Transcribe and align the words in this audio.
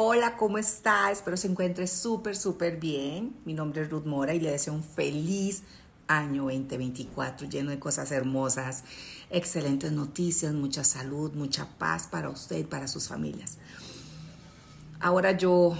Hola, 0.00 0.36
¿cómo 0.36 0.58
está? 0.58 1.10
Espero 1.10 1.36
se 1.36 1.48
encuentre 1.48 1.88
súper, 1.88 2.36
súper 2.36 2.76
bien. 2.76 3.34
Mi 3.44 3.52
nombre 3.52 3.82
es 3.82 3.90
Ruth 3.90 4.04
Mora 4.04 4.32
y 4.32 4.38
le 4.38 4.52
deseo 4.52 4.72
un 4.72 4.84
feliz 4.84 5.64
año 6.06 6.44
2024 6.44 7.48
lleno 7.48 7.72
de 7.72 7.80
cosas 7.80 8.12
hermosas, 8.12 8.84
excelentes 9.28 9.90
noticias, 9.90 10.54
mucha 10.54 10.84
salud, 10.84 11.32
mucha 11.32 11.66
paz 11.78 12.06
para 12.06 12.30
usted 12.30 12.58
y 12.58 12.62
para 12.62 12.86
sus 12.86 13.08
familias. 13.08 13.58
Ahora 15.00 15.32
yo 15.32 15.76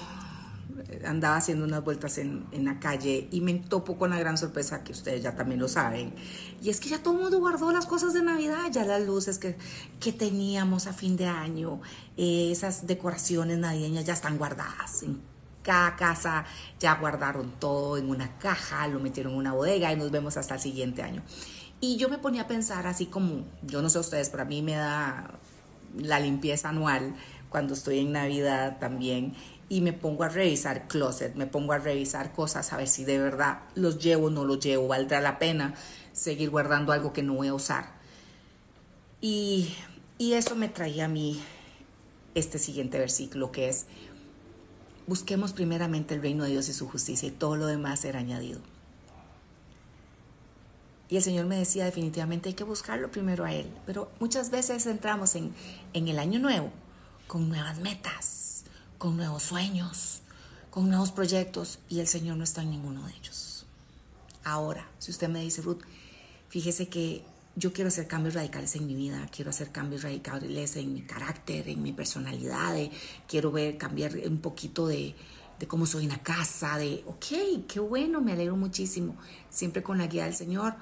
andaba 1.04 1.36
haciendo 1.36 1.64
unas 1.64 1.84
vueltas 1.84 2.18
en, 2.18 2.46
la 2.52 2.80
calle 2.80 3.28
y 3.30 3.40
me 3.40 3.54
topo 3.54 3.98
con 3.98 4.10
la 4.10 4.18
gran 4.18 4.38
sorpresa 4.38 4.82
que 4.82 4.92
ustedes 4.92 5.22
ya 5.22 5.36
también 5.36 5.60
lo 5.60 5.68
saben. 5.68 6.14
Y 6.62 6.70
es 6.70 6.80
que 6.80 6.88
ya 6.88 7.02
todo 7.02 7.14
el 7.14 7.20
mundo 7.20 7.38
guardó 7.38 7.70
las 7.72 7.86
cosas 7.86 8.14
de 8.14 8.22
Navidad, 8.22 8.70
ya 8.70 8.84
las 8.84 9.02
luces 9.02 9.38
que, 9.38 9.56
que 10.00 10.12
teníamos 10.12 10.86
a 10.86 10.92
fin 10.92 11.16
de 11.16 11.26
año, 11.26 11.80
eh, 12.16 12.50
esas 12.50 12.86
decoraciones 12.86 13.58
navideñas 13.58 14.04
ya 14.04 14.14
están 14.14 14.38
guardadas. 14.38 15.02
En 15.02 15.20
cada 15.62 15.96
casa 15.96 16.46
ya 16.80 16.94
guardaron 16.94 17.52
todo 17.58 17.98
en 17.98 18.08
una 18.08 18.38
caja, 18.38 18.88
lo 18.88 19.00
metieron 19.00 19.32
en 19.34 19.38
una 19.38 19.52
bodega 19.52 19.92
y 19.92 19.96
nos 19.96 20.10
vemos 20.10 20.36
hasta 20.36 20.54
el 20.54 20.60
siguiente 20.60 21.02
año. 21.02 21.22
Y 21.80 21.96
yo 21.96 22.08
me 22.08 22.18
ponía 22.18 22.42
a 22.42 22.46
pensar 22.48 22.86
así 22.86 23.06
como, 23.06 23.44
yo 23.62 23.82
no 23.82 23.90
sé 23.90 23.98
ustedes, 23.98 24.30
pero 24.30 24.42
a 24.42 24.46
mí 24.46 24.62
me 24.62 24.72
da 24.72 25.38
la 25.96 26.20
limpieza 26.20 26.70
anual 26.70 27.14
cuando 27.48 27.74
estoy 27.74 28.00
en 28.00 28.12
Navidad 28.12 28.78
también 28.78 29.34
y 29.68 29.80
me 29.80 29.92
pongo 29.92 30.24
a 30.24 30.28
revisar 30.28 30.88
closet, 30.88 31.34
me 31.34 31.46
pongo 31.46 31.72
a 31.72 31.78
revisar 31.78 32.32
cosas 32.32 32.72
a 32.72 32.76
ver 32.76 32.88
si 32.88 33.04
de 33.04 33.18
verdad 33.18 33.60
los 33.74 33.98
llevo 33.98 34.26
o 34.26 34.30
no 34.30 34.44
los 34.44 34.60
llevo, 34.60 34.88
valdrá 34.88 35.20
la 35.20 35.38
pena 35.38 35.74
seguir 36.12 36.50
guardando 36.50 36.92
algo 36.92 37.12
que 37.12 37.22
no 37.22 37.34
voy 37.34 37.48
a 37.48 37.54
usar. 37.54 37.92
Y, 39.20 39.74
y 40.16 40.32
eso 40.32 40.54
me 40.56 40.68
traía 40.68 41.04
a 41.04 41.08
mí 41.08 41.40
este 42.34 42.58
siguiente 42.58 42.98
versículo 42.98 43.52
que 43.52 43.68
es, 43.68 43.86
busquemos 45.06 45.52
primeramente 45.52 46.14
el 46.14 46.22
reino 46.22 46.44
de 46.44 46.50
Dios 46.50 46.68
y 46.68 46.72
su 46.72 46.88
justicia 46.88 47.28
y 47.28 47.32
todo 47.32 47.56
lo 47.56 47.66
demás 47.66 48.00
será 48.00 48.20
añadido. 48.20 48.60
Y 51.10 51.16
el 51.16 51.22
Señor 51.22 51.46
me 51.46 51.56
decía 51.56 51.84
definitivamente 51.84 52.50
hay 52.50 52.54
que 52.54 52.64
buscarlo 52.64 53.10
primero 53.10 53.44
a 53.44 53.52
Él, 53.52 53.66
pero 53.86 54.10
muchas 54.20 54.50
veces 54.50 54.86
entramos 54.86 55.34
en, 55.34 55.54
en 55.94 56.08
el 56.08 56.18
año 56.18 56.38
nuevo 56.38 56.70
con 57.28 57.48
nuevas 57.48 57.78
metas, 57.78 58.64
con 58.96 59.16
nuevos 59.16 59.44
sueños, 59.44 60.22
con 60.70 60.88
nuevos 60.88 61.12
proyectos 61.12 61.78
y 61.88 62.00
el 62.00 62.08
Señor 62.08 62.38
no 62.38 62.44
está 62.44 62.62
en 62.62 62.70
ninguno 62.70 63.06
de 63.06 63.12
ellos. 63.14 63.66
Ahora, 64.42 64.88
si 64.98 65.12
usted 65.12 65.28
me 65.28 65.42
dice, 65.42 65.62
Ruth, 65.62 65.82
fíjese 66.48 66.88
que 66.88 67.22
yo 67.54 67.72
quiero 67.72 67.88
hacer 67.88 68.08
cambios 68.08 68.34
radicales 68.34 68.74
en 68.76 68.86
mi 68.86 68.94
vida, 68.94 69.28
quiero 69.30 69.50
hacer 69.50 69.70
cambios 69.70 70.02
radicales 70.02 70.76
en 70.76 70.94
mi 70.94 71.02
carácter, 71.02 71.68
en 71.68 71.82
mi 71.82 71.92
personalidad, 71.92 72.76
quiero 73.26 73.52
ver, 73.52 73.76
cambiar 73.76 74.16
un 74.26 74.38
poquito 74.38 74.86
de, 74.86 75.14
de 75.58 75.66
cómo 75.66 75.84
soy 75.84 76.04
en 76.04 76.10
la 76.10 76.22
casa, 76.22 76.78
de, 76.78 77.04
ok, 77.06 77.66
qué 77.68 77.80
bueno, 77.80 78.22
me 78.22 78.32
alegro 78.32 78.56
muchísimo, 78.56 79.16
siempre 79.50 79.82
con 79.82 79.98
la 79.98 80.06
guía 80.06 80.24
del 80.24 80.34
Señor. 80.34 80.76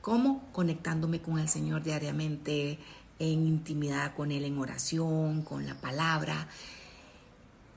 ¿Cómo? 0.00 0.48
Conectándome 0.52 1.22
con 1.22 1.38
el 1.38 1.48
Señor 1.48 1.82
diariamente, 1.84 2.78
en 3.22 3.46
intimidad 3.46 4.14
con 4.16 4.32
Él, 4.32 4.44
en 4.44 4.58
oración, 4.58 5.42
con 5.42 5.64
la 5.64 5.80
palabra 5.80 6.48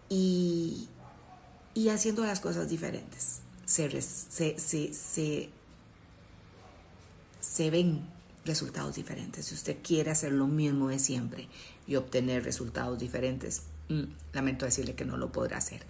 y, 0.09 0.89
y 1.75 1.89
haciendo 1.89 2.25
las 2.25 2.39
cosas 2.39 2.67
diferentes. 2.67 3.41
Se, 3.65 4.01
se, 4.01 4.57
se, 4.57 5.49
se, 7.39 7.69
ven 7.69 8.07
resultados 8.43 8.95
diferentes. 8.95 9.45
Si 9.45 9.53
usted 9.53 9.77
quiere 9.83 10.09
hacer 10.09 10.31
lo 10.31 10.47
mismo 10.47 10.87
de 10.87 10.97
siempre 10.97 11.47
y 11.85 11.95
obtener 11.95 12.43
resultados 12.43 12.97
diferentes, 12.97 13.63
mm, 13.89 14.03
lamento 14.33 14.65
decirle 14.65 14.95
que 14.95 15.05
no 15.05 15.15
lo 15.15 15.31
podrá 15.31 15.57
hacer. 15.57 15.83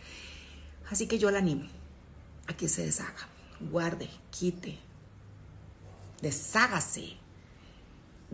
Así 0.90 1.08
que 1.08 1.18
yo 1.18 1.32
la 1.32 1.40
animo 1.40 1.68
a 2.48 2.58
que 2.58 2.68
se 2.68 2.86
deshaga, 2.86 3.30
guarde, 3.72 4.10
quite, 4.32 4.78
deshágase 6.22 7.25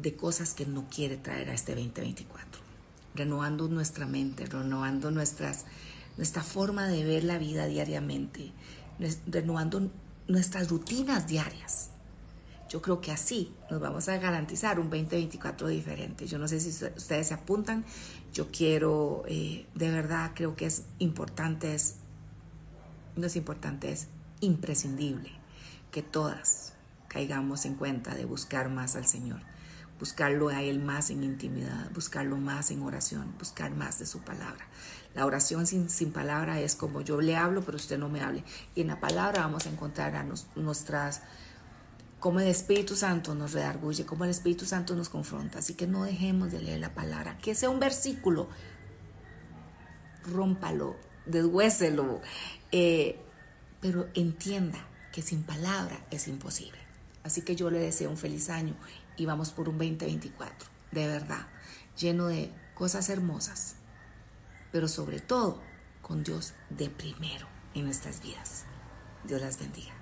de 0.02 0.16
cosas 0.16 0.54
que 0.54 0.66
no 0.66 0.88
quiere 0.90 1.18
traer 1.18 1.50
a 1.50 1.54
este 1.54 1.74
2024. 1.76 2.62
Renovando 3.14 3.68
nuestra 3.68 4.06
mente, 4.06 4.46
renovando 4.46 5.12
nuestras, 5.12 5.66
nuestra 6.18 6.44
forma 6.44 6.88
de 6.88 7.04
ver 7.04 7.24
la 7.24 7.38
vida 7.38 7.66
diariamente, 7.66 8.52
renovando 9.28 9.92
nuestras 10.28 10.70
rutinas 10.70 11.28
diarias. 11.28 11.90
Yo 12.70 12.82
creo 12.82 13.02
que 13.02 13.12
así 13.12 13.54
nos 13.70 13.82
vamos 13.82 14.08
a 14.08 14.18
garantizar 14.18 14.80
un 14.80 14.90
2024 14.90 15.68
diferente. 15.68 16.26
Yo 16.26 16.38
no 16.38 16.48
sé 16.48 16.62
si 16.62 16.70
ustedes 16.70 17.28
se 17.28 17.34
apuntan. 17.34 17.84
Yo 18.34 18.50
quiero, 18.50 19.24
eh, 19.28 19.66
de 19.76 19.92
verdad, 19.92 20.32
creo 20.34 20.56
que 20.56 20.68
es 20.68 20.84
importante, 21.00 21.76
es, 21.76 21.96
no 23.18 23.28
es 23.28 23.36
importante, 23.36 23.92
es 23.92 24.08
imprescindible 24.40 25.32
que 25.92 26.02
todas 26.02 26.72
caigamos 27.10 27.66
en 27.66 27.76
cuenta 27.76 28.16
de 28.16 28.24
buscar 28.24 28.70
más 28.70 28.96
al 28.96 29.06
Señor 29.06 29.42
buscarlo 30.02 30.50
a 30.50 30.64
Él 30.64 30.80
más 30.80 31.12
en 31.12 31.24
intimidad, 31.24 31.92
buscarlo 31.94 32.36
más 32.38 32.72
en 32.72 32.82
oración, 32.82 33.36
buscar 33.38 33.70
más 33.70 34.00
de 34.00 34.08
su 34.08 34.22
palabra. 34.22 34.66
La 35.14 35.28
oración 35.28 35.68
sin, 35.68 35.92
sin 35.92 36.12
palabra 36.12 36.60
es 36.60 36.76
como 36.76 37.02
yo 37.02 37.22
le 37.22 37.36
hablo, 37.36 37.62
pero 37.62 37.76
usted 37.76 38.00
no 38.00 38.10
me 38.10 38.22
hable. 38.22 38.44
Y 38.74 38.82
en 38.82 38.88
la 38.88 39.00
palabra 39.00 39.44
vamos 39.44 39.68
a 39.68 39.70
encontrar 39.70 40.16
a 40.16 40.26
nuestras, 40.56 41.22
como 42.20 42.40
el 42.40 42.48
Espíritu 42.48 42.96
Santo 42.96 43.36
nos 43.36 43.52
redarguye, 43.52 44.04
como 44.04 44.24
el 44.24 44.32
Espíritu 44.32 44.66
Santo 44.66 44.96
nos 44.96 45.08
confronta. 45.08 45.60
Así 45.60 45.76
que 45.76 45.86
no 45.86 46.04
dejemos 46.04 46.52
de 46.52 46.62
leer 46.64 46.80
la 46.80 46.96
palabra, 46.96 47.38
que 47.38 47.54
sea 47.54 47.70
un 47.70 47.80
versículo, 47.80 48.50
rómpalo, 50.26 50.96
deshuéselo, 51.28 52.22
eh, 52.72 53.20
pero 53.80 54.10
entienda 54.16 54.80
que 55.12 55.22
sin 55.22 55.44
palabra 55.44 56.04
es 56.10 56.28
imposible. 56.28 56.80
Así 57.24 57.44
que 57.44 57.56
yo 57.56 57.70
le 57.70 57.78
deseo 57.78 58.10
un 58.10 58.18
feliz 58.18 58.50
año 58.50 58.76
y 59.22 59.26
vamos 59.28 59.52
por 59.52 59.70
un 59.70 59.78
2024, 59.78 60.68
de 60.92 61.08
verdad, 61.08 61.46
lleno 61.96 62.26
de 62.26 62.52
cosas 62.74 63.08
hermosas, 63.08 63.76
pero 64.72 64.88
sobre 64.88 65.20
todo 65.20 65.62
con 66.02 66.24
Dios 66.24 66.56
de 66.72 66.90
primero 66.90 67.48
en 67.76 67.86
nuestras 67.86 68.24
vidas. 68.24 68.66
Dios 69.24 69.40
las 69.40 69.60
bendiga. 69.60 70.01